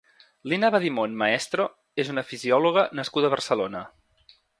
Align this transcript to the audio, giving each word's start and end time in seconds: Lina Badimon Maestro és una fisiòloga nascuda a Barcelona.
Lina 0.51 0.69
Badimon 0.75 1.11
Maestro 1.21 1.67
és 2.03 2.09
una 2.13 2.23
fisiòloga 2.31 2.87
nascuda 3.01 3.29
a 3.31 3.35
Barcelona. 3.35 3.83